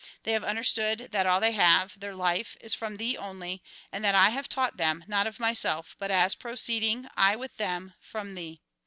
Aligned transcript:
They 0.23 0.31
have 0.31 0.43
understood 0.43 1.09
that 1.11 1.27
all 1.27 1.39
they 1.39 1.51
have, 1.51 1.99
their 1.99 2.15
life, 2.15 2.57
is 2.59 2.73
from 2.73 2.97
Thee 2.97 3.15
only, 3.15 3.61
and 3.91 4.03
that 4.03 4.15
I 4.15 4.29
have 4.31 4.49
taught 4.49 4.77
them, 4.77 5.03
not 5.07 5.27
of 5.27 5.39
myself, 5.39 5.95
but 5.99 6.09
as 6.09 6.33
proceeding, 6.33 7.07
I 7.15 7.35
with 7.35 7.57
them, 7.57 7.93
from 8.01 8.33
Thee. 8.33 8.61